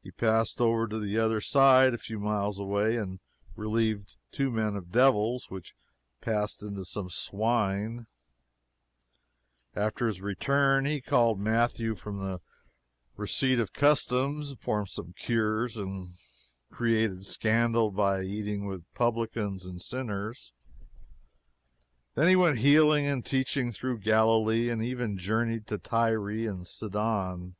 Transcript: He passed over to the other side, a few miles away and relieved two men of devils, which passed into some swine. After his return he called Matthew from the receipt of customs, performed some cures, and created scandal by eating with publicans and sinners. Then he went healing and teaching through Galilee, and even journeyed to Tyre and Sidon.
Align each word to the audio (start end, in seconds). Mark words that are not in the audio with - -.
He 0.00 0.10
passed 0.10 0.62
over 0.62 0.88
to 0.88 0.98
the 0.98 1.18
other 1.18 1.42
side, 1.42 1.92
a 1.92 1.98
few 1.98 2.18
miles 2.18 2.58
away 2.58 2.96
and 2.96 3.20
relieved 3.54 4.16
two 4.30 4.50
men 4.50 4.76
of 4.76 4.90
devils, 4.90 5.50
which 5.50 5.74
passed 6.22 6.62
into 6.62 6.86
some 6.86 7.10
swine. 7.10 8.06
After 9.76 10.06
his 10.06 10.22
return 10.22 10.86
he 10.86 11.02
called 11.02 11.38
Matthew 11.38 11.94
from 11.96 12.18
the 12.20 12.40
receipt 13.14 13.58
of 13.58 13.74
customs, 13.74 14.54
performed 14.54 14.88
some 14.88 15.12
cures, 15.18 15.76
and 15.76 16.08
created 16.70 17.22
scandal 17.26 17.90
by 17.90 18.22
eating 18.22 18.64
with 18.64 18.90
publicans 18.94 19.66
and 19.66 19.82
sinners. 19.82 20.54
Then 22.14 22.26
he 22.30 22.36
went 22.36 22.60
healing 22.60 23.04
and 23.04 23.22
teaching 23.22 23.70
through 23.70 23.98
Galilee, 23.98 24.70
and 24.70 24.82
even 24.82 25.18
journeyed 25.18 25.66
to 25.66 25.76
Tyre 25.76 26.30
and 26.30 26.66
Sidon. 26.66 27.56